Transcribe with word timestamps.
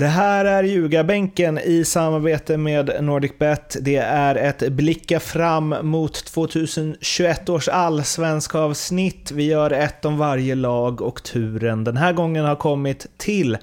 Det 0.00 0.06
här 0.06 0.44
är 0.44 0.62
Ljugarbänken 0.62 1.58
i 1.58 1.84
samarbete 1.84 2.56
med 2.56 3.04
NordicBet. 3.04 3.76
Det 3.80 3.96
är 3.96 4.34
ett 4.34 4.72
blicka 4.72 5.20
fram 5.20 5.74
mot 5.82 6.24
2021 6.24 7.48
års 7.48 7.68
allsvenska 7.68 8.58
avsnitt. 8.58 9.30
Vi 9.30 9.44
gör 9.44 9.70
ett 9.70 10.04
om 10.04 10.18
varje 10.18 10.54
lag 10.54 11.00
och 11.00 11.22
turen 11.22 11.84
den 11.84 11.96
här 11.96 12.12
gången 12.12 12.44
har 12.44 12.56
kommit 12.56 13.06
till 13.16 13.58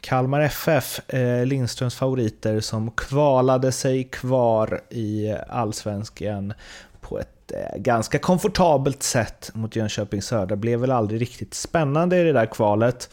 Kalmar 0.00 0.40
FF, 0.40 1.00
eh, 1.08 1.46
Lindströms 1.46 1.94
favoriter 1.94 2.60
som 2.60 2.90
kvalade 2.90 3.72
sig 3.72 4.04
kvar 4.04 4.80
i 4.90 5.34
allsvenskan 5.48 6.52
på 7.00 7.18
ett 7.18 7.52
eh, 7.52 7.78
ganska 7.78 8.18
komfortabelt 8.18 9.02
sätt 9.02 9.50
mot 9.54 9.76
Jönköping 9.76 10.22
Södra. 10.22 10.56
Blev 10.56 10.80
väl 10.80 10.90
aldrig 10.90 11.20
riktigt 11.20 11.54
spännande 11.54 12.16
i 12.20 12.22
det 12.22 12.32
där 12.32 12.46
kvalet. 12.46 13.08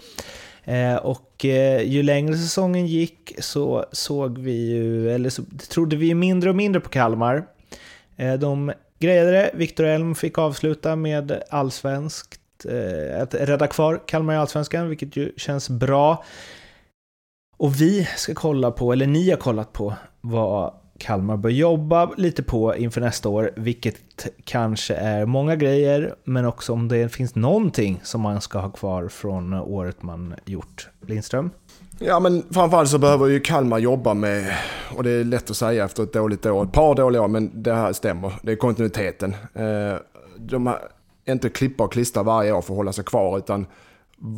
Eh, 0.68 0.96
och 0.96 1.46
eh, 1.46 1.82
ju 1.82 2.04
längre 2.04 2.38
säsongen 2.38 2.88
gick 2.88 3.36
så 3.40 3.86
såg 3.92 4.38
vi 4.38 4.70
ju, 4.70 5.12
eller 5.12 5.30
så 5.30 5.44
trodde 5.70 5.96
vi 5.96 6.06
ju 6.06 6.16
mindre 6.16 6.50
och 6.50 6.56
mindre 6.56 6.82
på 6.82 6.90
Kalmar. 6.90 7.48
Eh, 8.16 8.34
de 8.34 8.74
grejade 9.00 9.32
det, 9.32 9.52
Viktor 9.54 9.86
Elm 9.86 10.16
fick 10.16 10.38
avsluta 10.38 10.96
med 10.96 11.44
allsvenskt, 11.50 12.42
att 13.22 13.34
rädda 13.34 13.68
kvar 13.68 14.02
Kalmar 14.08 14.34
i 14.34 14.38
allsvenskan, 14.38 14.90
vilket 14.90 15.16
ju 15.16 15.32
känns 15.38 15.70
bra. 15.70 16.24
Och 17.58 17.82
vi 17.82 18.08
ska 18.16 18.34
kolla 18.34 18.72
på, 18.72 18.94
eller 18.94 19.08
ni 19.08 19.30
har 19.30 19.38
kollat 19.38 19.74
på, 19.74 19.94
vad 20.22 20.74
Kalmar 20.98 21.38
bör 21.38 21.50
jobba 21.50 22.12
lite 22.18 22.44
på 22.44 22.76
inför 22.76 23.02
nästa 23.02 23.30
år, 23.30 23.52
vilket 23.56 24.28
kanske 24.44 24.96
är 24.96 25.26
många 25.26 25.56
grejer, 25.56 26.16
men 26.24 26.46
också 26.46 26.74
om 26.74 26.88
det 26.88 27.10
finns 27.10 27.36
någonting 27.36 28.00
som 28.04 28.22
man 28.22 28.42
ska 28.42 28.60
ha 28.60 28.70
kvar 28.70 29.08
från 29.08 29.54
året 29.54 30.04
man 30.04 30.36
gjort. 30.46 30.90
Lindström? 31.08 31.50
Ja, 32.00 32.20
men 32.20 32.44
framförallt 32.52 32.90
så 32.90 32.98
behöver 32.98 33.28
ju 33.28 33.40
Kalmar 33.40 33.80
jobba 33.80 34.14
med, 34.14 34.54
och 34.96 35.04
det 35.04 35.10
är 35.10 35.24
lätt 35.24 35.50
att 35.50 35.58
säga 35.58 35.86
efter 35.86 36.04
ett 36.04 36.14
dåligt 36.14 36.46
år, 36.46 36.64
ett 36.64 36.72
par 36.72 36.96
dåliga 36.96 37.22
år, 37.22 37.28
men 37.28 37.64
det 37.64 37.74
här 37.74 37.94
stämmer. 37.94 38.34
Det 38.42 38.52
är 38.52 38.56
kontinuiteten. 38.56 39.36
Eh, 39.54 39.96
de 40.38 40.68
har 40.68 40.80
inte 41.28 41.50
klippa 41.50 41.84
och 41.84 41.92
klistra 41.92 42.24
varje 42.24 42.52
år 42.52 42.62
för 42.62 42.74
att 42.74 42.78
hålla 42.78 42.94
sig 42.94 43.04
kvar, 43.04 43.38
utan 43.38 43.66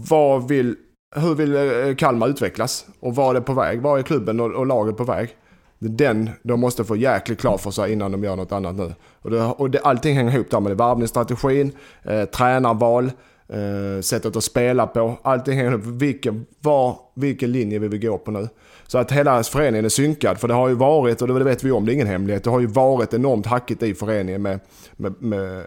vad 0.10 0.48
vill, 0.48 0.76
hur 1.16 1.36
vill 1.36 1.56
eh, 1.56 1.96
Kalmar 1.96 2.28
utvecklas? 2.28 2.86
Och 3.00 3.16
var 3.16 3.30
är 3.30 3.34
det 3.34 3.42
på 3.42 3.54
väg? 3.54 3.82
Var 3.82 3.98
är 3.98 4.04
klubben 4.04 4.40
och 4.40 4.66
laget 4.66 4.98
på 4.98 5.04
väg? 5.04 5.36
Den 5.80 6.30
de 6.44 6.60
måste 6.60 6.84
få 6.84 6.96
jäkligt 6.96 7.40
klar 7.40 7.58
för 7.58 7.72
sig 7.72 7.92
innan 7.92 8.12
de 8.12 8.24
gör 8.24 8.36
något 8.36 8.52
annat 8.52 8.76
nu. 8.76 8.94
Och, 9.22 9.32
det, 9.32 9.44
och 9.44 9.70
det, 9.70 9.80
allting 9.80 10.16
hänger 10.16 10.34
ihop 10.34 10.52
där 10.52 10.60
med 10.60 10.78
varvningsstrategin, 10.78 11.72
eh, 12.04 12.26
tränarval, 12.26 13.12
eh, 13.50 14.02
sättet 14.02 14.36
att 14.36 14.44
spela 14.44 14.88
på. 14.88 15.18
Allting 15.22 15.58
hänger 15.58 15.72
ihop. 15.72 15.86
Vilken, 15.86 16.46
var, 16.60 16.98
vilken 17.16 17.52
linje 17.52 17.80
vill 17.80 17.90
vi 17.90 17.98
gå 17.98 18.18
på 18.18 18.32
nu? 18.32 18.48
Så 18.88 18.98
att 18.98 19.12
hela 19.12 19.44
föreningen 19.44 19.86
är 19.86 19.90
synkad. 19.90 20.38
För 20.38 20.48
det 20.48 20.54
har 20.54 20.70
ju 20.70 20.76
varit, 20.76 21.22
och 21.22 21.28
det 21.28 21.44
vet 21.44 21.64
vi 21.64 21.72
om, 21.72 21.86
det 21.86 21.92
är 21.92 21.94
ingen 21.94 22.08
hemlighet. 22.08 22.44
Det 22.44 22.50
har 22.50 22.60
ju 22.60 22.68
varit 22.68 23.14
enormt 23.14 23.46
hackigt 23.46 23.84
i 23.84 23.94
föreningen 23.94 24.42
med, 24.42 24.60
med, 24.92 25.14
med 25.22 25.64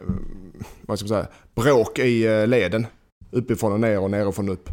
vad 0.83 0.99
ska 0.99 1.09
man 1.09 1.23
säga, 1.23 1.27
bråk 1.55 1.99
i 1.99 2.27
eh, 2.27 2.47
leden. 2.47 2.87
Uppifrån 3.31 3.73
och 3.73 3.81
ner 3.81 4.01
och 4.01 4.11
nerifrån 4.11 4.49
och 4.49 4.55
upp. 4.55 4.69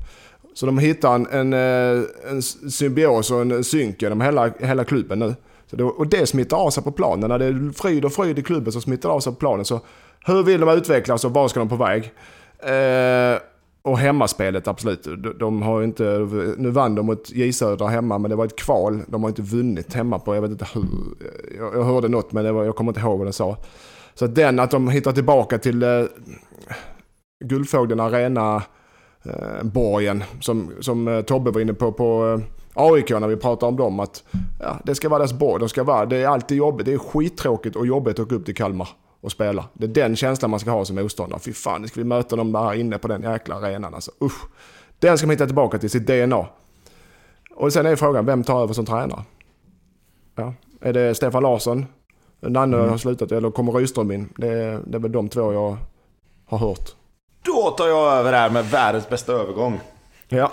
Så 0.59 0.65
de 0.65 0.77
hittar 0.77 1.15
en, 1.15 1.27
en, 1.27 1.53
eh, 1.53 2.03
en 2.29 2.41
symbios 2.41 3.31
och 3.31 3.41
en 3.41 3.63
synk 3.63 4.01
genom 4.01 4.21
hela, 4.21 4.51
hela 4.59 4.83
klubben 4.83 5.19
nu. 5.19 5.35
Så 5.67 5.75
det, 5.75 5.83
och 5.83 6.07
det 6.07 6.25
smittar 6.25 6.57
av 6.57 6.69
sig 6.69 6.83
på 6.83 6.91
planen. 6.91 7.29
När 7.29 7.39
det 7.39 7.45
är 7.45 7.73
frid 7.73 8.05
och 8.05 8.13
fröjd 8.13 8.39
i 8.39 8.43
klubben 8.43 8.73
så 8.73 8.81
smittar 8.81 9.09
det 9.09 9.15
av 9.15 9.19
sig 9.19 9.33
på 9.33 9.39
planen. 9.39 9.65
Så 9.65 9.79
hur 10.25 10.43
vill 10.43 10.59
de 10.59 10.69
utvecklas 10.69 11.25
och 11.25 11.33
var 11.33 11.47
ska 11.47 11.59
de 11.59 11.69
på 11.69 11.75
väg? 11.75 12.13
Eh, 12.59 13.39
och 13.81 13.97
hemmaspelet, 13.97 14.67
absolut. 14.67 15.03
De, 15.03 15.37
de, 15.39 15.61
har 15.61 15.83
inte, 15.83 16.03
nu 16.57 16.69
vann 16.69 16.95
de 16.95 17.05
mot 17.05 17.31
J 17.31 17.53
Södra 17.53 17.87
hemma, 17.87 18.17
men 18.17 18.29
det 18.29 18.35
var 18.35 18.45
ett 18.45 18.55
kval. 18.55 19.01
De 19.07 19.23
har 19.23 19.29
inte 19.29 19.41
vunnit 19.41 19.93
hemma 19.93 20.19
på, 20.19 20.35
jag 20.35 20.41
vet 20.41 20.51
inte 20.51 20.67
hur. 20.73 20.85
Jag, 21.57 21.75
jag 21.75 21.83
hörde 21.83 22.07
något, 22.07 22.31
men 22.31 22.55
var, 22.55 22.63
jag 22.63 22.75
kommer 22.75 22.91
inte 22.91 23.01
ihåg 23.01 23.17
vad 23.17 23.27
de 23.27 23.33
sa. 23.33 23.57
Så 24.13 24.27
den, 24.27 24.59
att 24.59 24.71
de 24.71 24.89
hittar 24.89 25.11
tillbaka 25.11 25.57
till 25.57 25.83
eh, 25.83 26.03
Guldfågeln 27.45 27.99
Arena 27.99 28.63
eh, 29.23 29.63
borgen 29.63 30.23
som, 30.41 30.71
som 30.79 31.07
eh, 31.07 31.21
Tobbe 31.21 31.51
var 31.51 31.61
inne 31.61 31.73
på 31.73 31.91
på 31.91 32.37
eh, 32.37 32.45
AIK 32.73 33.09
när 33.09 33.27
vi 33.27 33.35
pratade 33.35 33.69
om 33.69 33.77
dem. 33.77 33.99
Att 33.99 34.23
ja, 34.59 34.77
det 34.83 34.95
ska 34.95 35.09
vara 35.09 35.19
deras 35.19 35.33
borg. 35.33 35.59
De 35.59 35.69
ska 35.69 35.83
vara, 35.83 36.05
det 36.05 36.17
är 36.17 36.27
alltid 36.27 36.57
jobbigt. 36.57 36.85
Det 36.85 36.93
är 36.93 36.97
skittråkigt 36.97 37.75
och 37.75 37.87
jobbigt 37.87 38.19
att 38.19 38.25
åka 38.25 38.35
upp 38.35 38.45
till 38.45 38.55
Kalmar 38.55 38.89
och 39.21 39.31
spela. 39.31 39.65
Det 39.73 39.85
är 39.85 39.87
den 39.87 40.15
känslan 40.15 40.51
man 40.51 40.59
ska 40.59 40.71
ha 40.71 40.85
som 40.85 40.95
motståndare. 40.95 41.39
Fy 41.39 41.53
fan, 41.53 41.87
ska 41.87 41.99
vi 41.99 42.03
möta 42.03 42.35
dem 42.35 42.51
där 42.51 42.73
inne 42.73 42.97
på 42.97 43.07
den 43.07 43.21
jäkla 43.21 43.55
arenan. 43.55 43.93
Alltså, 43.93 44.11
usch. 44.21 44.41
Den 44.99 45.17
ska 45.17 45.27
man 45.27 45.33
hitta 45.33 45.45
tillbaka 45.45 45.77
till 45.77 45.89
sitt 45.89 46.07
DNA. 46.07 46.45
Och 47.55 47.73
sen 47.73 47.85
är 47.85 47.95
frågan, 47.95 48.25
vem 48.25 48.43
tar 48.43 48.63
över 48.63 48.73
som 48.73 48.85
tränare? 48.85 49.23
Ja. 50.35 50.53
Är 50.81 50.93
det 50.93 51.15
Stefan 51.15 51.43
Larsson? 51.43 51.85
Nanne 52.39 52.77
mm. 52.77 52.89
har 52.89 52.97
slutat, 52.97 53.31
eller 53.31 53.51
kommer 53.51 53.71
Rydström 53.71 54.11
in? 54.11 54.29
Det 54.37 54.47
är, 54.47 54.81
det 54.85 54.97
är 54.97 54.99
väl 54.99 55.11
de 55.11 55.29
två 55.29 55.53
jag 55.53 55.77
har 56.45 56.57
hört. 56.57 56.95
Då 57.41 57.71
tar 57.71 57.87
jag 57.87 58.13
över 58.13 58.33
här 58.33 58.49
med 58.49 58.65
världens 58.65 59.09
bästa 59.09 59.33
övergång. 59.33 59.79
Ja. 60.27 60.51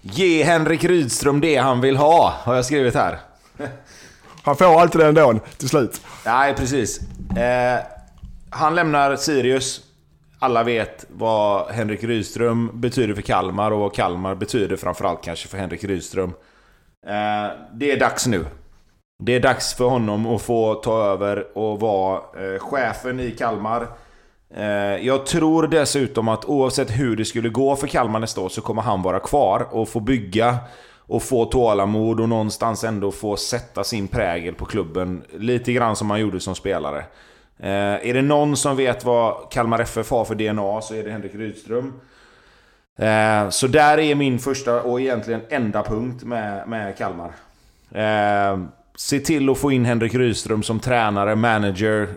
Ge 0.00 0.42
Henrik 0.44 0.84
Rydström 0.84 1.40
det 1.40 1.56
han 1.56 1.80
vill 1.80 1.96
ha, 1.96 2.34
har 2.42 2.54
jag 2.54 2.64
skrivit 2.64 2.94
här. 2.94 3.18
Han 4.42 4.56
får 4.56 4.80
alltid 4.80 5.00
det 5.00 5.06
ändå, 5.06 5.38
till 5.56 5.68
slut. 5.68 6.00
Nej, 6.24 6.54
precis. 6.54 7.00
Eh, 7.36 7.80
han 8.50 8.74
lämnar 8.74 9.16
Sirius. 9.16 9.80
Alla 10.38 10.62
vet 10.62 11.06
vad 11.08 11.70
Henrik 11.70 12.04
Rydström 12.04 12.70
betyder 12.80 13.14
för 13.14 13.22
Kalmar 13.22 13.70
och 13.70 13.78
vad 13.78 13.94
Kalmar 13.94 14.34
betyder 14.34 14.76
framförallt 14.76 15.22
kanske 15.22 15.48
för 15.48 15.58
Henrik 15.58 15.84
Rydström. 15.84 16.32
Eh, 17.06 17.50
det 17.72 17.90
är 17.90 18.00
dags 18.00 18.26
nu. 18.26 18.46
Det 19.22 19.34
är 19.34 19.40
dags 19.40 19.74
för 19.74 19.84
honom 19.84 20.26
att 20.26 20.42
få 20.42 20.74
ta 20.74 21.04
över 21.04 21.58
och 21.58 21.80
vara 21.80 22.16
eh, 22.16 22.58
chefen 22.58 23.20
i 23.20 23.30
Kalmar. 23.30 23.86
Eh, 24.54 25.06
jag 25.06 25.26
tror 25.26 25.66
dessutom 25.66 26.28
att 26.28 26.44
oavsett 26.44 26.90
hur 26.90 27.16
det 27.16 27.24
skulle 27.24 27.48
gå 27.48 27.76
för 27.76 27.86
Kalmar 27.86 28.20
nästa 28.20 28.40
år 28.40 28.48
så 28.48 28.60
kommer 28.60 28.82
han 28.82 29.02
vara 29.02 29.20
kvar 29.20 29.66
och 29.70 29.88
få 29.88 30.00
bygga 30.00 30.56
och 30.96 31.22
få 31.22 31.44
tålamod 31.44 32.20
och 32.20 32.28
någonstans 32.28 32.84
ändå 32.84 33.10
få 33.10 33.36
sätta 33.36 33.84
sin 33.84 34.08
prägel 34.08 34.54
på 34.54 34.64
klubben. 34.64 35.22
Lite 35.38 35.72
grann 35.72 35.96
som 35.96 36.10
han 36.10 36.20
gjorde 36.20 36.40
som 36.40 36.54
spelare. 36.54 36.98
Eh, 37.58 38.08
är 38.08 38.14
det 38.14 38.22
någon 38.22 38.56
som 38.56 38.76
vet 38.76 39.04
vad 39.04 39.50
Kalmar 39.50 39.78
FF 39.78 40.10
har 40.10 40.24
för 40.24 40.34
DNA 40.34 40.80
så 40.80 40.94
är 40.94 41.04
det 41.04 41.10
Henrik 41.10 41.34
Rydström. 41.34 41.92
Eh, 42.98 43.48
så 43.48 43.66
där 43.66 43.98
är 43.98 44.14
min 44.14 44.38
första 44.38 44.82
och 44.82 45.00
egentligen 45.00 45.40
enda 45.48 45.82
punkt 45.82 46.24
med, 46.24 46.68
med 46.68 46.98
Kalmar. 46.98 47.32
Se 48.96 49.20
till 49.20 49.50
att 49.50 49.58
få 49.58 49.72
in 49.72 49.84
Henrik 49.84 50.14
Rydström 50.14 50.62
som 50.62 50.80
tränare, 50.80 51.36
manager, 51.36 52.08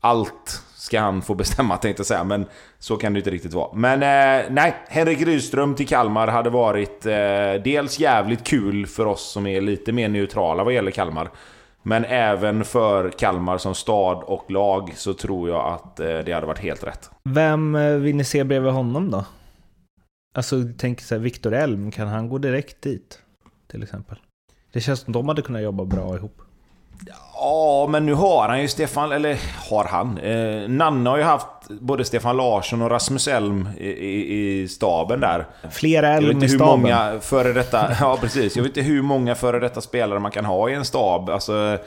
allt 0.00 0.62
ska 0.82 1.00
han 1.00 1.22
få 1.22 1.34
bestämma 1.34 1.76
tänkte 1.78 2.00
jag 2.00 2.06
säga, 2.06 2.24
men 2.24 2.46
så 2.78 2.96
kan 2.96 3.12
det 3.12 3.18
inte 3.18 3.30
riktigt 3.30 3.54
vara. 3.54 3.74
Men 3.74 4.02
eh, 4.02 4.50
nej, 4.50 4.74
Henrik 4.88 5.20
Rydström 5.20 5.74
till 5.74 5.88
Kalmar 5.88 6.28
hade 6.28 6.50
varit 6.50 7.06
eh, 7.06 7.62
dels 7.64 7.98
jävligt 7.98 8.44
kul 8.44 8.86
för 8.86 9.06
oss 9.06 9.32
som 9.32 9.46
är 9.46 9.60
lite 9.60 9.92
mer 9.92 10.08
neutrala 10.08 10.64
vad 10.64 10.74
gäller 10.74 10.90
Kalmar. 10.90 11.30
Men 11.82 12.04
även 12.04 12.64
för 12.64 13.10
Kalmar 13.10 13.58
som 13.58 13.74
stad 13.74 14.22
och 14.22 14.50
lag 14.50 14.92
så 14.96 15.14
tror 15.14 15.48
jag 15.48 15.72
att 15.72 16.00
eh, 16.00 16.18
det 16.18 16.32
hade 16.32 16.46
varit 16.46 16.58
helt 16.58 16.84
rätt. 16.84 17.10
Vem 17.24 17.74
eh, 17.74 17.94
vill 17.94 18.16
ni 18.16 18.24
se 18.24 18.44
bredvid 18.44 18.72
honom 18.72 19.10
då? 19.10 19.24
Alltså, 20.34 20.56
tänk 20.78 21.00
så 21.00 21.14
här, 21.14 21.22
Viktor 21.22 21.54
Elm, 21.54 21.90
kan 21.90 22.08
han 22.08 22.28
gå 22.28 22.38
direkt 22.38 22.82
dit? 22.82 23.18
Till 23.70 23.82
exempel. 23.82 24.16
Det 24.72 24.80
känns 24.80 25.00
som 25.00 25.12
de 25.12 25.28
hade 25.28 25.42
kunnat 25.42 25.62
jobba 25.62 25.84
bra 25.84 26.16
ihop. 26.16 26.42
Ja, 27.34 27.86
men 27.90 28.06
nu 28.06 28.14
har 28.14 28.48
han 28.48 28.62
ju 28.62 28.68
Stefan, 28.68 29.12
eller 29.12 29.38
har 29.70 29.84
han? 29.84 30.18
Eh, 30.18 30.68
Nanne 30.68 31.10
har 31.10 31.16
ju 31.16 31.22
haft 31.22 31.46
både 31.68 32.04
Stefan 32.04 32.36
Larsson 32.36 32.82
och 32.82 32.90
Rasmus 32.90 33.28
Elm 33.28 33.68
i, 33.78 33.88
i, 33.88 34.62
i 34.62 34.68
staben 34.68 35.20
där. 35.20 35.46
Flera 35.70 36.08
Elm 36.08 36.42
i 36.42 36.48
staben. 36.48 36.80
Många 36.80 37.20
före 37.20 37.52
detta, 37.52 37.90
ja 38.00 38.18
precis. 38.20 38.56
Jag 38.56 38.62
vet 38.62 38.76
inte 38.76 38.88
hur 38.88 39.02
många 39.02 39.34
före 39.34 39.58
detta 39.58 39.80
spelare 39.80 40.18
man 40.18 40.30
kan 40.30 40.44
ha 40.44 40.70
i 40.70 40.74
en 40.74 40.84
stab. 40.84 41.30
Alltså, 41.30 41.78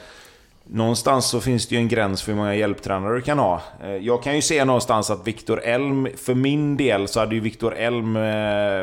någonstans 0.64 1.26
så 1.26 1.40
finns 1.40 1.68
det 1.68 1.74
ju 1.74 1.80
en 1.80 1.88
gräns 1.88 2.22
för 2.22 2.32
hur 2.32 2.38
många 2.38 2.54
hjälptränare 2.54 3.14
du 3.14 3.20
kan 3.20 3.38
ha. 3.38 3.60
Eh, 3.82 3.90
jag 3.90 4.22
kan 4.22 4.34
ju 4.34 4.42
se 4.42 4.64
någonstans 4.64 5.10
att 5.10 5.26
Viktor 5.26 5.62
Elm, 5.64 6.08
för 6.16 6.34
min 6.34 6.76
del 6.76 7.08
så 7.08 7.20
hade 7.20 7.34
ju 7.34 7.40
Viktor 7.40 7.74
Elm 7.74 8.16
eh, 8.16 8.22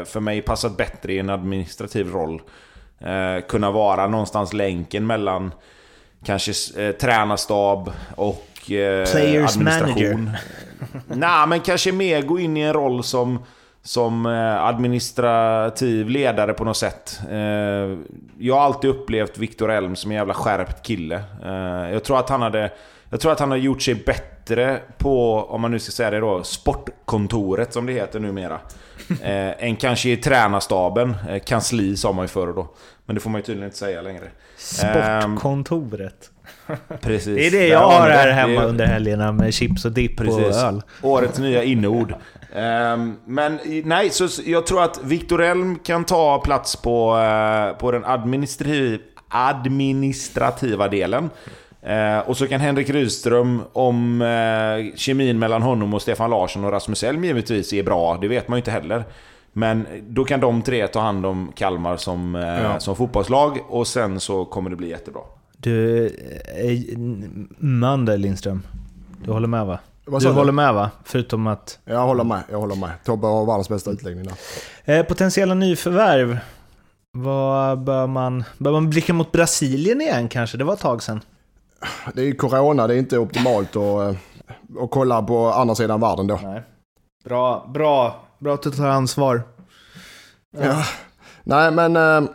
för 0.05 0.19
mig 0.19 0.41
passat 0.41 0.77
bättre 0.77 1.13
i 1.13 1.19
en 1.19 1.29
administrativ 1.29 2.11
roll. 2.11 2.41
Eh, 2.99 3.45
kunna 3.47 3.71
vara 3.71 4.07
någonstans 4.07 4.53
länken 4.53 5.07
mellan 5.07 5.51
kanske 6.25 6.81
eh, 6.83 6.91
tränarstab 6.91 7.91
och 8.15 8.71
eh, 8.71 9.05
Players 9.11 9.57
administration. 9.57 10.31
Nej, 11.07 11.47
men 11.47 11.59
kanske 11.59 11.91
mer 11.91 12.21
gå 12.21 12.39
in 12.39 12.57
i 12.57 12.61
en 12.61 12.73
roll 12.73 13.03
som, 13.03 13.39
som 13.83 14.25
eh, 14.25 14.63
administrativ 14.65 16.09
ledare 16.09 16.53
på 16.53 16.63
något 16.63 16.77
sätt. 16.77 17.19
Eh, 17.31 17.97
jag 18.39 18.55
har 18.55 18.61
alltid 18.61 18.89
upplevt 18.89 19.37
Viktor 19.37 19.71
Elm 19.71 19.95
som 19.95 20.11
en 20.11 20.17
jävla 20.17 20.33
skärpt 20.33 20.85
kille. 20.85 21.23
Eh, 21.43 21.93
jag 21.93 22.03
tror 22.03 22.19
att 22.19 22.29
han 22.29 22.41
hade... 22.41 22.71
Jag 23.09 23.19
tror 23.19 23.31
att 23.31 23.39
han 23.39 23.51
har 23.51 23.57
gjort 23.57 23.81
sig 23.81 23.95
bättre 23.95 24.79
på, 24.97 25.39
om 25.39 25.61
man 25.61 25.71
nu 25.71 25.79
ska 25.79 25.91
säga 25.91 26.09
det 26.11 26.19
då, 26.19 26.43
sportkontoret 26.43 27.73
som 27.73 27.85
det 27.85 27.93
heter 27.93 28.19
numera. 28.19 28.59
eh, 29.21 29.63
än 29.63 29.75
kanske 29.75 30.09
i 30.09 30.17
tränarstaben. 30.17 31.15
Eh, 31.29 31.39
kansli 31.39 31.97
sa 31.97 32.11
man 32.11 32.23
ju 32.23 32.27
förr 32.27 32.53
då. 32.53 32.67
Men 33.05 33.15
det 33.15 33.19
får 33.21 33.29
man 33.29 33.39
ju 33.39 33.45
tydligen 33.45 33.67
inte 33.67 33.77
säga 33.77 34.01
längre. 34.01 34.27
Sportkontoret. 34.57 36.31
Precis. 37.01 37.35
Det 37.35 37.47
är 37.47 37.51
det 37.51 37.67
jag 37.67 37.87
har 37.87 38.09
här 38.09 38.31
hemma 38.31 38.63
under 38.63 38.85
helgerna 38.85 39.31
med 39.31 39.53
chips 39.53 39.85
och 39.85 39.91
dipp 39.91 40.19
och 40.19 40.39
öl. 40.39 40.81
Årets 41.01 41.39
nya 41.39 41.63
inneord. 41.63 42.13
Um, 42.55 43.17
men 43.25 43.59
nej, 43.83 44.09
så 44.09 44.27
jag 44.45 44.67
tror 44.67 44.83
att 44.83 44.99
Viktor 45.03 45.41
Elm 45.41 45.79
kan 45.79 46.03
ta 46.03 46.39
plats 46.39 46.75
på, 46.75 47.15
uh, 47.15 47.77
på 47.77 47.91
den 47.91 48.05
administrativ, 48.05 48.99
administrativa 49.27 50.87
delen. 50.87 51.29
Uh, 51.89 52.29
och 52.29 52.37
så 52.37 52.47
kan 52.47 52.61
Henrik 52.61 52.89
Rydström, 52.89 53.61
om 53.73 54.21
uh, 54.21 54.95
kemin 54.95 55.39
mellan 55.39 55.61
honom 55.61 55.93
och 55.93 56.01
Stefan 56.01 56.29
Larsson 56.29 56.65
och 56.65 56.71
Rasmus 56.71 57.03
Elm 57.03 57.23
givetvis 57.23 57.73
är 57.73 57.83
bra, 57.83 58.17
det 58.21 58.27
vet 58.27 58.47
man 58.47 58.57
ju 58.57 58.59
inte 58.59 58.71
heller. 58.71 59.03
Men 59.53 59.87
då 60.07 60.23
kan 60.23 60.39
de 60.39 60.61
tre 60.61 60.87
ta 60.87 60.99
hand 60.99 61.25
om 61.25 61.51
Kalmar 61.55 61.97
som, 61.97 62.35
ja. 62.35 62.79
som 62.79 62.95
fotbollslag 62.95 63.59
och 63.69 63.87
sen 63.87 64.19
så 64.19 64.45
kommer 64.45 64.69
det 64.69 64.75
bli 64.75 64.89
jättebra. 64.89 65.21
Du, 65.63 66.05
är 66.45 66.97
Mander 67.63 68.17
Lindström, 68.17 68.63
du 69.25 69.31
håller 69.31 69.47
med 69.47 69.65
va? 69.65 69.79
Vad 70.05 70.21
du 70.21 70.29
håller 70.29 70.51
med 70.51 70.73
va? 70.73 70.91
Förutom 71.03 71.47
att... 71.47 71.79
Jag 71.85 72.05
håller 72.05 72.23
med, 72.23 72.43
jag 72.51 72.59
håller 72.59 72.75
med. 72.75 72.91
Tobbe 73.03 73.27
har 73.27 73.45
världens 73.45 73.69
bästa 73.69 73.91
utläggning 73.91 74.25
där. 74.25 74.99
Eh, 74.99 75.05
potentiella 75.05 75.53
nyförvärv. 75.53 76.37
Vad 77.11 77.83
bör 77.83 78.07
man... 78.07 78.43
Bör 78.57 78.71
man 78.71 78.89
blicka 78.89 79.13
mot 79.13 79.31
Brasilien 79.31 80.01
igen 80.01 80.29
kanske? 80.29 80.57
Det 80.57 80.63
var 80.63 80.73
ett 80.73 80.79
tag 80.79 81.03
sedan. 81.03 81.21
Det 82.13 82.21
är 82.21 82.25
ju 82.25 82.35
corona, 82.35 82.87
det 82.87 82.95
är 82.95 82.97
inte 82.97 83.17
optimalt 83.17 83.75
att, 83.75 83.75
eh, 83.75 84.15
att 84.83 84.91
kolla 84.91 85.21
på 85.21 85.51
andra 85.51 85.75
sidan 85.75 86.01
världen 86.01 86.27
då. 86.27 86.39
Nej. 86.43 86.61
Bra, 87.25 87.69
bra, 87.73 88.25
bra 88.39 88.53
att 88.53 88.63
du 88.63 88.71
tar 88.71 88.87
ansvar. 88.87 89.41
Ja. 90.57 90.63
ja. 90.65 90.83
Nej 91.43 91.71
men... 91.71 91.95
Eh, 91.95 92.29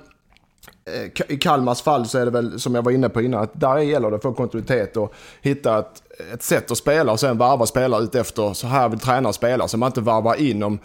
Eh, 0.94 1.24
i 1.28 1.36
Kalmars 1.36 1.82
fall 1.82 2.06
så 2.06 2.18
är 2.18 2.24
det 2.24 2.30
väl 2.30 2.60
som 2.60 2.74
jag 2.74 2.82
var 2.82 2.92
inne 2.92 3.08
på 3.08 3.20
innan, 3.22 3.42
att 3.42 3.60
där 3.60 3.78
gäller 3.78 4.10
det 4.10 4.16
att 4.16 4.22
få 4.22 4.32
kontinuitet 4.32 4.96
och 4.96 5.12
hitta 5.42 5.78
ett, 5.78 6.02
ett 6.34 6.42
sätt 6.42 6.70
att 6.70 6.78
spela 6.78 7.12
och 7.12 7.20
sen 7.20 7.38
varva 7.38 7.66
spelare 7.66 8.02
ut 8.02 8.14
efter 8.14 8.54
så 8.54 8.66
här 8.66 8.88
vill 8.88 8.98
tränaren 8.98 9.32
spela. 9.32 9.68
Så 9.68 9.76
man 9.76 9.86
inte 9.86 10.00
varvar 10.00 10.34
in 10.34 10.62
om, 10.62 10.78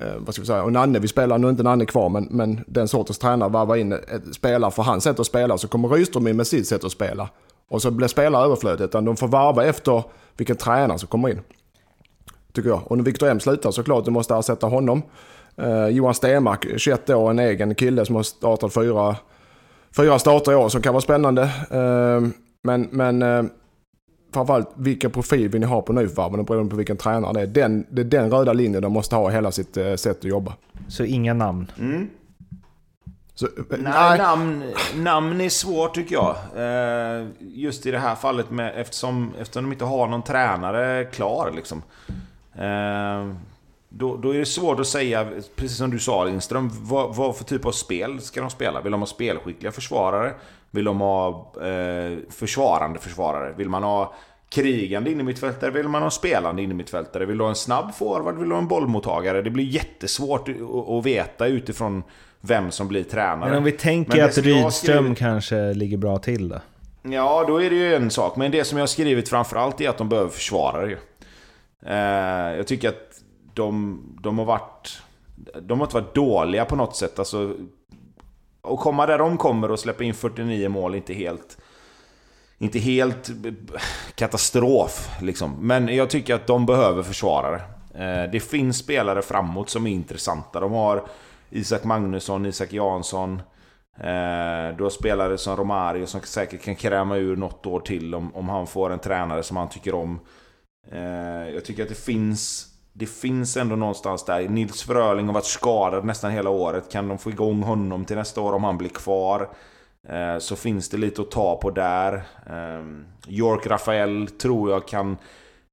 eh, 0.00 0.06
vad 0.18 0.34
ska 0.34 0.42
vi 0.42 0.46
säga, 0.46 0.62
och 0.62 0.72
Nanne, 0.72 0.98
vi 0.98 1.08
spelar, 1.08 1.38
nu 1.38 1.46
är 1.46 1.50
inte 1.50 1.62
Nanne 1.62 1.86
kvar, 1.86 2.08
men, 2.08 2.28
men 2.30 2.64
den 2.66 2.88
sortens 2.88 3.18
tränare 3.18 3.48
varvar 3.48 3.76
in 3.76 3.92
ett 3.92 4.34
spelare 4.34 4.70
för 4.70 4.82
hans 4.82 5.04
sätt 5.04 5.20
att 5.20 5.26
spela. 5.26 5.58
Så 5.58 5.68
kommer 5.68 5.88
Rydström 5.88 6.26
in 6.26 6.36
med 6.36 6.46
sitt 6.46 6.66
sätt 6.66 6.84
att 6.84 6.92
spela. 6.92 7.28
Och 7.68 7.82
så 7.82 7.90
blir 7.90 8.08
spelare 8.08 8.44
överflödigt. 8.44 8.82
utan 8.82 9.04
de 9.04 9.16
får 9.16 9.28
varva 9.28 9.64
efter 9.64 10.02
vilken 10.36 10.56
tränare 10.56 10.98
som 10.98 11.08
kommer 11.08 11.28
in. 11.28 11.40
Tycker 12.52 12.68
jag. 12.68 12.80
Och 12.84 12.96
när 12.96 13.04
Viktor 13.04 13.28
M 13.28 13.40
slutar 13.40 13.70
såklart, 13.70 14.04
du 14.04 14.10
måste 14.10 14.34
ersätta 14.34 14.66
honom. 14.66 15.02
Eh, 15.56 15.88
Johan 15.88 16.14
Stenmark, 16.14 16.66
21 16.76 17.10
år, 17.10 17.30
en 17.30 17.38
egen 17.38 17.74
kille 17.74 18.04
som 18.06 18.16
har 18.16 18.22
startat 18.22 18.74
fyra 18.74 19.16
fyra 19.96 20.18
starter 20.18 20.52
i 20.52 20.54
år 20.54 20.68
som 20.68 20.82
kan 20.82 20.94
vara 20.94 21.00
spännande. 21.00 21.42
Eh, 21.70 22.28
men, 22.62 22.88
men 22.90 23.22
eh, 23.22 23.44
framförallt 24.34 24.70
vilken 24.76 25.10
profil 25.10 25.48
vill 25.48 25.60
ni 25.60 25.66
ha 25.66 25.82
på 25.82 25.92
nyförvärven 25.92 26.44
beroende 26.44 26.70
på 26.70 26.76
vilken 26.76 26.96
tränare 26.96 27.32
det 27.32 27.40
är. 27.40 27.46
Den, 27.46 27.86
det 27.90 28.00
är 28.00 28.04
den 28.04 28.30
röda 28.30 28.52
linjen 28.52 28.82
de 28.82 28.92
måste 28.92 29.16
ha 29.16 29.30
i 29.30 29.34
hela 29.34 29.50
sitt 29.52 29.76
eh, 29.76 29.94
sätt 29.94 30.18
att 30.18 30.24
jobba. 30.24 30.52
Så 30.88 31.04
inga 31.04 31.34
namn? 31.34 31.70
Mm. 31.78 32.08
Så, 33.34 33.48
nej, 33.70 33.80
nej. 33.82 34.18
Namn, 34.18 34.62
namn 34.94 35.40
är 35.40 35.48
svårt 35.48 35.94
tycker 35.94 36.14
jag. 36.14 36.36
Just 37.38 37.86
i 37.86 37.90
det 37.90 37.98
här 37.98 38.14
fallet 38.14 38.50
med, 38.50 38.72
eftersom, 38.76 39.32
eftersom 39.40 39.64
de 39.64 39.72
inte 39.72 39.84
har 39.84 40.06
någon 40.06 40.22
tränare 40.22 41.04
klar. 41.04 41.52
Liksom. 41.56 41.82
Då, 43.88 44.16
då, 44.16 44.34
är 44.34 44.38
det 44.38 44.46
svårt 44.46 44.80
att 44.80 44.86
säga, 44.86 45.28
precis 45.56 45.76
som 45.76 45.90
du 45.90 45.98
sa 45.98 46.24
Lindström, 46.24 46.70
vad, 46.72 47.14
vad, 47.14 47.36
för 47.36 47.44
typ 47.44 47.66
av 47.66 47.72
spel 47.72 48.20
ska 48.20 48.40
de 48.40 48.50
spela? 48.50 48.80
Vill 48.80 48.92
de 48.92 49.00
ha 49.00 49.06
spelskickliga 49.06 49.72
försvarare? 49.72 50.34
Vill 50.70 50.84
de 50.84 51.00
ha 51.00 51.52
eh, 51.62 52.18
försvarande 52.30 52.98
försvarare? 52.98 53.54
Vill 53.56 53.68
man 53.68 53.82
ha 53.82 54.14
krigande 54.48 55.10
innermittfältare? 55.10 55.70
Vill 55.70 55.88
man 55.88 56.02
ha 56.02 56.10
spelande 56.10 56.62
innermittfältare? 56.62 57.26
Vill 57.26 57.38
du 57.38 57.44
ha 57.44 57.48
en 57.48 57.56
snabb 57.56 57.94
forward? 57.94 58.38
Vill 58.38 58.48
du 58.48 58.54
ha 58.54 58.62
en 58.62 58.68
bollmottagare? 58.68 59.42
Det 59.42 59.50
blir 59.50 59.64
jättesvårt 59.64 60.48
att 60.88 61.06
veta 61.06 61.46
utifrån 61.46 62.02
vem 62.40 62.70
som 62.70 62.88
blir 62.88 63.04
tränare. 63.04 63.48
Men 63.48 63.58
om 63.58 63.64
vi 63.64 63.72
tänker 63.72 64.24
att 64.24 64.38
Rydström 64.38 64.70
skrivit... 64.70 65.18
kanske 65.18 65.74
ligger 65.74 65.96
bra 65.96 66.18
till 66.18 66.48
då? 66.48 66.60
Ja, 67.02 67.44
då 67.48 67.62
är 67.62 67.70
det 67.70 67.76
ju 67.76 67.94
en 67.94 68.10
sak. 68.10 68.36
Men 68.36 68.50
det 68.50 68.64
som 68.64 68.78
jag 68.78 68.82
har 68.82 68.86
skrivit 68.86 69.28
framförallt 69.28 69.80
är 69.80 69.88
att 69.88 69.98
de 69.98 70.08
behöver 70.08 70.30
försvarare. 70.30 70.98
Eh, 71.86 72.56
jag 72.56 72.66
tycker 72.66 72.88
att 72.88 73.05
de, 73.56 74.00
de 74.22 74.38
har 74.38 74.44
varit... 74.44 75.02
De 75.62 75.80
har 75.80 75.86
inte 75.86 75.96
varit 75.96 76.14
dåliga 76.14 76.64
på 76.64 76.76
något 76.76 76.96
sätt. 76.96 77.18
Alltså, 77.18 77.54
att 78.62 78.80
komma 78.80 79.06
där 79.06 79.18
de 79.18 79.38
kommer 79.38 79.70
och 79.70 79.78
släppa 79.78 80.04
in 80.04 80.14
49 80.14 80.68
mål 80.68 80.92
är 80.92 80.96
inte 80.96 81.14
helt... 81.14 81.58
Inte 82.58 82.78
helt 82.78 83.28
eh, 83.28 83.52
katastrof 84.14 85.08
liksom. 85.22 85.56
Men 85.60 85.88
jag 85.88 86.10
tycker 86.10 86.34
att 86.34 86.46
de 86.46 86.66
behöver 86.66 87.02
försvarare. 87.02 87.62
Eh, 87.94 88.30
det 88.32 88.40
finns 88.40 88.78
spelare 88.78 89.22
framåt 89.22 89.70
som 89.70 89.86
är 89.86 89.90
intressanta. 89.90 90.60
De 90.60 90.72
har 90.72 91.06
Isak 91.50 91.84
Magnusson, 91.84 92.46
Isak 92.46 92.72
Jansson. 92.72 93.42
Eh, 93.98 94.76
du 94.76 94.82
har 94.82 94.90
spelare 94.90 95.38
som 95.38 95.56
Romario 95.56 96.06
som 96.06 96.20
säkert 96.20 96.62
kan 96.62 96.76
kräma 96.76 97.16
ur 97.16 97.36
något 97.36 97.66
år 97.66 97.80
till 97.80 98.14
om, 98.14 98.36
om 98.36 98.48
han 98.48 98.66
får 98.66 98.90
en 98.90 98.98
tränare 98.98 99.42
som 99.42 99.56
han 99.56 99.68
tycker 99.68 99.94
om. 99.94 100.20
Jag 101.54 101.64
tycker 101.64 101.82
att 101.82 101.88
det 101.88 102.04
finns 102.04 102.75
det 102.98 103.06
finns 103.06 103.56
ändå 103.56 103.76
någonstans 103.76 104.24
där. 104.24 104.48
Nils 104.48 104.82
Fröling 104.82 105.26
har 105.26 105.34
varit 105.34 105.44
skadad 105.44 106.04
nästan 106.04 106.30
hela 106.30 106.50
året. 106.50 106.92
Kan 106.92 107.08
de 107.08 107.18
få 107.18 107.30
igång 107.30 107.62
honom 107.62 108.04
till 108.04 108.16
nästa 108.16 108.40
år 108.40 108.52
om 108.52 108.64
han 108.64 108.78
blir 108.78 108.88
kvar? 108.88 109.48
Eh, 110.08 110.38
så 110.38 110.56
finns 110.56 110.88
det 110.88 110.96
lite 110.96 111.22
att 111.22 111.30
ta 111.30 111.56
på 111.56 111.70
där. 111.70 112.22
Ehm, 112.50 113.06
York 113.28 113.66
Rafael 113.66 114.28
tror 114.28 114.70
jag 114.70 114.88
kan 114.88 115.16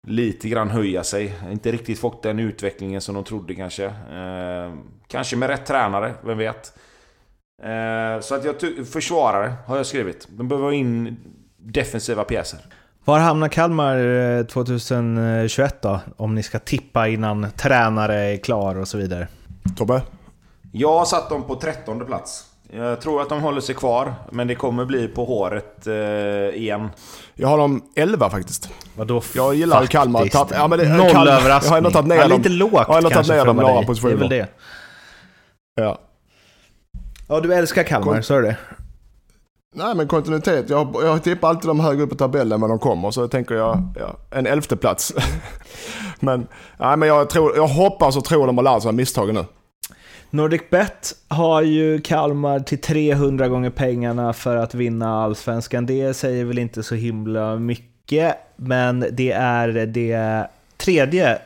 lite 0.08 0.50
grann 0.50 0.70
höja 0.70 1.04
sig. 1.04 1.34
Inte 1.52 1.72
riktigt 1.72 2.00
fått 2.00 2.24
den 2.24 2.40
utvecklingen 2.40 3.02
som 3.02 3.16
de 3.16 3.24
trodde 3.24 3.56
kanske. 3.56 3.94
Ehm, 4.12 4.82
kanske 5.08 5.36
med 5.36 5.50
rätt 5.50 5.66
tränare, 5.66 6.14
vem 6.24 6.38
vet? 6.38 6.78
Eh, 7.64 8.20
så 8.22 8.36
att 8.36 8.46
jag 8.46 8.88
försvarare 8.88 9.54
har 9.68 9.78
jag 9.78 9.86
skrivit. 9.86 10.28
De 10.30 10.48
behöver 10.48 10.68
ha 10.68 10.74
in 10.74 11.18
defensiva 11.58 12.24
pjäser. 12.24 12.60
Var 13.06 13.20
hamnar 13.20 13.48
Kalmar 13.48 14.44
2021 14.44 15.86
eh, 15.86 15.92
då? 15.92 16.00
Om 16.18 16.36
ni 16.36 16.44
ska 16.44 16.60
tippa 16.60 17.08
innan 17.08 17.48
tränare 17.58 18.16
är 18.16 18.38
klar 18.38 18.80
och 18.80 18.88
så 18.88 18.98
vidare. 18.98 19.28
Tobbe? 19.78 20.02
Jag 20.72 21.00
har 21.00 21.06
satt 21.06 21.30
dem 21.30 21.44
på 21.44 21.56
trettonde 21.56 22.06
plats. 22.06 22.46
Jag 22.72 23.02
tror 23.02 23.22
att 23.22 23.30
de 23.30 23.42
håller 23.42 23.62
sig 23.62 23.76
kvar, 23.76 24.14
men 24.32 24.48
det 24.48 24.56
kommer 24.56 24.86
bli 24.86 25.08
på 25.08 25.26
håret 25.26 25.88
eh, 25.88 25.94
igen. 26.62 26.90
Jag 27.36 27.48
har 27.48 27.58
dem 27.58 27.82
11 27.96 28.30
faktiskt. 28.30 28.70
Vadå 28.96 29.22
Jag 29.36 29.56
gillar 29.56 29.76
faktiskt? 29.76 29.92
Kalmar. 29.92 30.28
Tapp, 30.28 30.52
ja, 30.52 30.68
men 30.68 30.80
det, 30.80 30.98
Noll 30.98 31.12
Kalmar, 31.12 31.32
överraskning. 31.32 31.68
Jag 31.68 31.72
har 31.72 31.78
ändå 31.78 31.92
tagit 31.92 32.08
ner 32.08 32.16
ja, 32.16 32.28
dem. 32.28 32.38
Lite 32.38 32.50
lågt 32.50 32.74
Jag 32.74 32.86
har 32.86 32.98
ändå 32.98 33.10
tagit 33.10 33.28
ner 33.28 33.46
dem 33.46 33.56
några 33.56 33.84
positioner. 33.84 34.16
Det 34.16 34.26
är 34.26 34.30
väl 34.30 34.30
det. 34.30 34.48
Ja. 35.76 36.00
Ja, 37.28 37.40
du 37.40 37.54
älskar 37.54 37.84
Kalmar, 37.84 38.22
sa 38.22 38.36
du 38.36 38.42
det? 38.42 38.58
Nej 39.74 39.96
men 39.96 40.08
kontinuitet. 40.08 40.70
Jag, 40.70 40.96
jag 41.04 41.24
tippar 41.24 41.50
alltid 41.50 41.70
de 41.70 41.80
högre 41.80 42.04
upp 42.04 42.10
på 42.10 42.16
tabellen 42.16 42.60
när 42.60 42.68
de 42.68 42.80
kommer. 42.80 43.12
Så 43.12 43.28
tänker 43.28 43.56
jag 43.56 43.94
ja, 44.00 44.18
en 44.32 44.48
elfte 44.48 44.76
plats. 44.76 45.14
men, 46.20 46.48
nej, 46.78 46.98
men 46.98 47.08
jag, 47.08 47.30
tror, 47.30 47.56
jag 47.56 47.68
hoppas 47.68 48.18
och 48.18 48.26
tror 48.26 48.48
de 48.48 48.58
har 48.58 48.64
lärt 48.64 48.82
sig 48.82 48.90
av 48.90 48.96
misstagen 48.96 49.36
nu. 49.36 49.46
NordicBet 50.30 51.16
har 51.28 51.62
ju 51.62 52.02
Kalmar 52.02 52.60
till 52.60 52.82
300 52.82 53.48
gånger 53.48 53.70
pengarna 53.70 54.34
för 54.34 54.56
att 54.56 54.74
vinna 54.74 55.24
allsvenskan. 55.24 55.86
Det 55.86 56.14
säger 56.14 56.46
väl 56.46 56.60
inte 56.60 56.84
så 56.84 56.96
himla 56.96 57.56
mycket, 57.56 58.36
men 58.56 59.06
det 59.12 59.32
är 59.32 59.68
det 59.86 60.48
tredje 60.78 61.40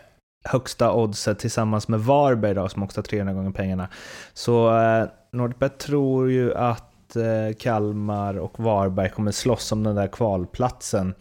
högsta 0.44 0.94
oddset 0.94 1.40
tillsammans 1.40 1.88
med 1.88 2.00
Varberg 2.00 2.54
då, 2.54 2.70
som 2.70 2.84
också 2.84 2.98
har 2.98 3.04
300 3.04 3.34
gånger 3.34 3.52
pengarna. 3.52 3.88
Så 4.34 4.78
eh, 4.80 5.08
NordicBet 5.32 5.78
tror 5.78 6.32
ju 6.32 6.56
att 6.56 6.87
Eh, 7.16 7.56
Kalmar 7.60 8.38
och 8.38 8.60
Varberg 8.60 9.10
kommer 9.10 9.32
slåss 9.32 9.72
om 9.72 9.84
den 9.84 9.96
där 9.96 10.08
kvalplatsen. 10.08 11.14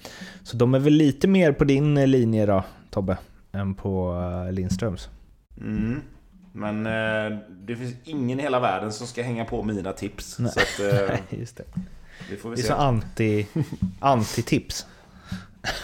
Så 0.42 0.56
de 0.56 0.74
är 0.74 0.78
väl 0.78 0.92
lite 0.92 1.28
mer 1.28 1.52
på 1.52 1.64
din 1.64 1.96
eh, 1.96 2.06
linje 2.06 2.46
då, 2.46 2.64
Tobbe, 2.90 3.18
än 3.52 3.74
på 3.74 4.22
eh, 4.46 4.52
Lindströms. 4.52 5.08
Mm. 5.60 6.00
Men 6.52 6.86
eh, 6.86 7.38
det 7.48 7.76
finns 7.76 7.94
ingen 8.04 8.40
i 8.40 8.42
hela 8.42 8.60
världen 8.60 8.92
som 8.92 9.06
ska 9.06 9.22
hänga 9.22 9.44
på 9.44 9.62
mina 9.62 9.92
tips. 9.92 10.38
Nej, 10.38 10.52
så 10.52 10.60
att, 10.60 11.10
eh, 11.10 11.18
just 11.38 11.56
det. 11.56 11.64
Vi 12.30 12.36
får 12.36 12.50
det 12.50 12.60
är 12.60 12.64
så 12.64 12.74
anti, 12.74 13.46
anti-tips. 14.00 14.86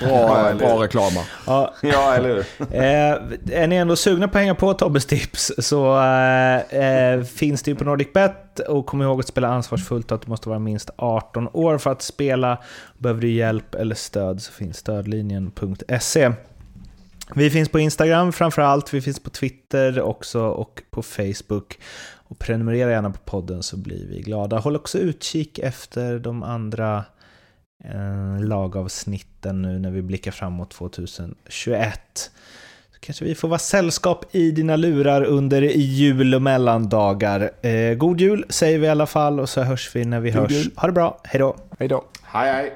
Bra, 0.01 0.55
bra 0.55 0.83
reklam. 0.83 1.13
Ja, 1.47 1.75
Ja, 1.83 2.15
eller 2.15 2.29
hur? 2.29 2.45
Eh, 2.75 3.63
är 3.63 3.67
ni 3.67 3.77
ändå 3.77 3.97
sugna 3.97 4.29
på 4.29 4.39
att 4.39 4.43
hänga 4.43 4.55
på 4.55 4.75
Tobbes 4.75 5.07
tips 5.07 5.53
så 5.59 6.01
eh, 6.01 6.57
eh, 6.57 7.23
finns 7.23 7.63
det 7.63 7.71
ju 7.71 7.75
på 7.75 7.85
NordicBet 7.85 8.59
och 8.59 8.87
kom 8.87 9.03
ihåg 9.03 9.21
att 9.21 9.27
spela 9.27 9.49
ansvarsfullt 9.49 10.11
och 10.11 10.17
att 10.17 10.23
du 10.23 10.31
måste 10.31 10.49
vara 10.49 10.59
minst 10.59 10.91
18 10.97 11.49
år 11.53 11.79
för 11.79 11.91
att 11.93 12.03
spela. 12.03 12.59
Behöver 12.99 13.21
du 13.21 13.31
hjälp 13.31 13.75
eller 13.75 13.95
stöd 13.95 14.43
så 14.43 14.53
finns 14.53 14.77
stödlinjen.se. 14.77 16.33
Vi 17.35 17.51
finns 17.51 17.69
på 17.69 17.79
Instagram 17.79 18.33
framförallt, 18.33 18.95
vi 18.95 19.01
finns 19.01 19.21
på 19.21 19.31
Twitter 19.31 20.01
också 20.01 20.41
och 20.41 20.83
på 20.91 21.03
Facebook. 21.03 21.79
Och 22.15 22.39
prenumerera 22.39 22.91
gärna 22.91 23.11
på 23.11 23.19
podden 23.19 23.63
så 23.63 23.77
blir 23.77 24.07
vi 24.07 24.21
glada. 24.21 24.59
Håll 24.59 24.77
också 24.77 24.99
utkik 24.99 25.59
efter 25.59 26.19
de 26.19 26.43
andra 26.43 27.05
lagavsnitten 28.41 29.63
nu 29.63 29.79
när 29.79 29.91
vi 29.91 30.03
blickar 30.03 30.31
framåt 30.31 30.71
2021. 30.71 32.31
Så 32.93 33.01
kanske 33.01 33.25
vi 33.25 33.35
får 33.35 33.49
vara 33.49 33.59
sällskap 33.59 34.35
i 34.35 34.51
dina 34.51 34.77
lurar 34.77 35.23
under 35.25 35.63
jul 35.63 36.35
och 36.35 36.43
mellandagar. 36.43 37.51
Eh, 37.67 37.95
god 37.95 38.21
jul 38.21 38.45
säger 38.49 38.79
vi 38.79 38.87
i 38.87 38.91
alla 38.91 39.07
fall 39.07 39.41
och 39.41 39.49
så 39.49 39.63
hörs 39.63 39.97
vi 39.97 40.05
när 40.05 40.21
vi 40.21 40.31
God 40.31 40.41
hörs. 40.43 40.53
jul. 40.53 40.71
Ha 40.77 40.87
det 40.87 40.93
bra, 40.93 41.21
hejdå! 41.25 41.57
Hej 41.79 41.89
då. 41.89 42.05
Hej, 42.23 42.53
hej. 42.53 42.73